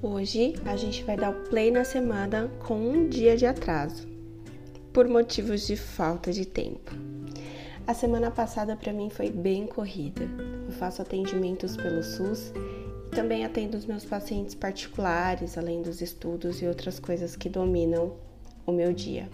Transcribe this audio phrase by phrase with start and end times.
[0.00, 4.08] Hoje a gente vai dar o play na semana com um dia de atraso,
[4.90, 6.92] por motivos de falta de tempo.
[7.86, 10.22] A semana passada para mim foi bem corrida.
[10.64, 12.54] Eu faço atendimentos pelo SUS
[13.08, 18.14] e também atendo os meus pacientes particulares, além dos estudos e outras coisas que dominam
[18.64, 19.28] o meu dia.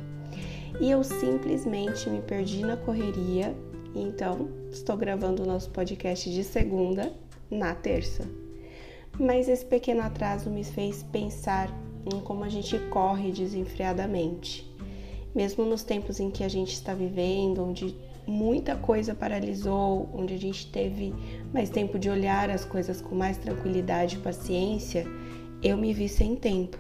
[0.80, 3.54] E eu simplesmente me perdi na correria,
[3.94, 7.12] e então estou gravando o nosso podcast de segunda
[7.48, 8.24] na terça
[9.18, 11.68] mas esse pequeno atraso me fez pensar
[12.04, 14.70] em como a gente corre desenfreadamente.
[15.34, 20.38] Mesmo nos tempos em que a gente está vivendo, onde muita coisa paralisou, onde a
[20.38, 21.14] gente teve
[21.52, 25.06] mais tempo de olhar as coisas com mais tranquilidade e paciência,
[25.62, 26.78] eu me vi sem tempo.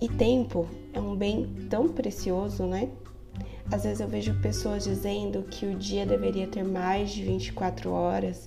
[0.00, 2.90] E tempo é um bem tão precioso, né?
[3.70, 8.46] Às vezes eu vejo pessoas dizendo que o dia deveria ter mais de 24 horas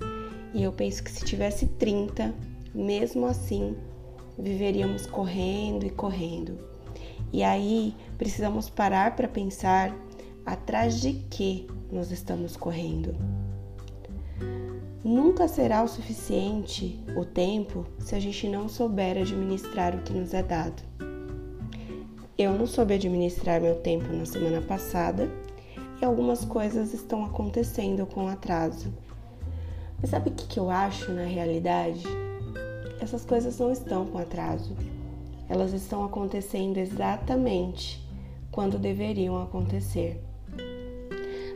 [0.53, 2.33] e eu penso que se tivesse 30,
[2.73, 3.75] mesmo assim,
[4.38, 6.58] viveríamos correndo e correndo.
[7.31, 9.95] E aí precisamos parar para pensar
[10.45, 13.16] atrás de que nós estamos correndo.
[15.03, 20.33] Nunca será o suficiente o tempo se a gente não souber administrar o que nos
[20.33, 20.81] é dado.
[22.38, 25.30] Eu não soube administrar meu tempo na semana passada
[26.02, 28.94] e algumas coisas estão acontecendo com atraso
[30.02, 32.03] mas sabe o que, que eu acho na realidade?
[33.02, 34.75] Essas coisas não estão com atraso.
[35.47, 38.05] Elas estão acontecendo exatamente
[38.52, 40.22] quando deveriam acontecer.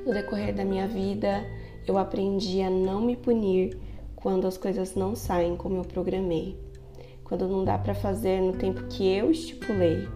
[0.06, 1.46] No decorrer da minha vida,
[1.88, 3.78] eu aprendi a não me punir
[4.16, 6.58] quando as coisas não saem como eu programei,
[7.24, 10.08] quando não dá para fazer no tempo que eu estipulei.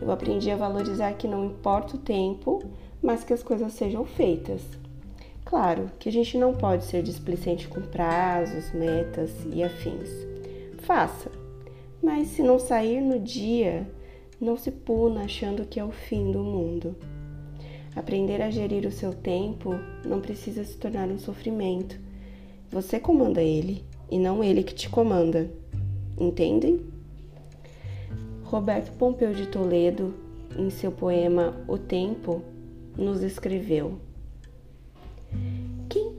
[0.00, 2.62] Eu aprendi a valorizar que não importa o tempo,
[3.02, 4.62] mas que as coisas sejam feitas.
[5.52, 10.08] Claro que a gente não pode ser displicente com prazos, metas e afins.
[10.78, 11.30] Faça,
[12.02, 13.86] mas se não sair no dia,
[14.40, 16.96] não se puna achando que é o fim do mundo.
[17.94, 19.74] Aprender a gerir o seu tempo
[20.06, 22.00] não precisa se tornar um sofrimento.
[22.70, 25.50] Você comanda ele e não ele que te comanda.
[26.18, 26.80] Entendem?
[28.44, 30.14] Roberto Pompeu de Toledo,
[30.56, 32.40] em seu poema O Tempo,
[32.96, 34.00] nos escreveu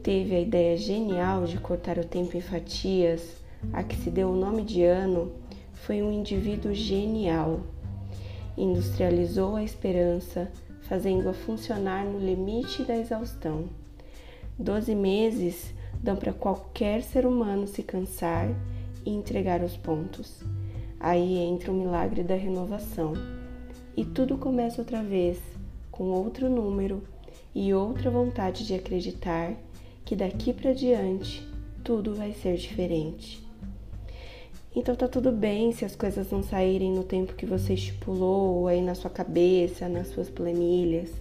[0.03, 3.41] teve a ideia genial de cortar o tempo em fatias,
[3.71, 5.31] a que se deu o nome de ano,
[5.71, 7.61] foi um indivíduo genial.
[8.57, 13.69] Industrializou a esperança, fazendo-a funcionar no limite da exaustão.
[14.59, 18.49] Doze meses dão para qualquer ser humano se cansar
[19.05, 20.43] e entregar os pontos.
[20.99, 23.13] Aí entra o milagre da renovação.
[23.95, 25.39] E tudo começa outra vez,
[25.89, 27.01] com outro número
[27.55, 29.53] e outra vontade de acreditar
[30.05, 31.47] que daqui para diante
[31.83, 33.43] tudo vai ser diferente.
[34.75, 38.81] Então tá tudo bem se as coisas não saírem no tempo que você estipulou, aí
[38.81, 41.11] na sua cabeça, nas suas planilhas.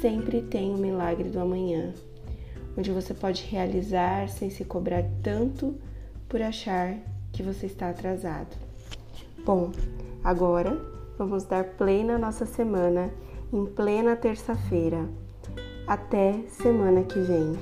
[0.00, 1.92] Sempre tem o milagre do amanhã,
[2.78, 5.74] onde você pode realizar sem se cobrar tanto
[6.28, 6.96] por achar
[7.32, 8.56] que você está atrasado.
[9.44, 9.72] Bom,
[10.22, 10.80] agora
[11.18, 13.10] vamos dar play na nossa semana
[13.52, 15.08] em plena terça-feira.
[15.86, 17.58] Até semana que vem.